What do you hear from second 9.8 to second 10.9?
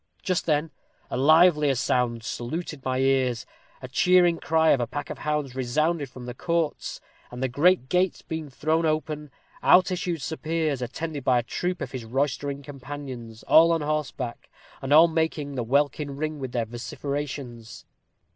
issued Sir Piers,